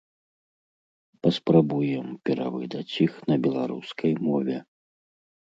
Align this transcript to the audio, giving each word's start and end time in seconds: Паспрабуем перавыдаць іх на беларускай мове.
Паспрабуем 1.27 2.07
перавыдаць 2.31 2.83
іх 3.07 3.13
на 3.33 3.39
беларускай 3.45 4.13
мове. 4.31 4.57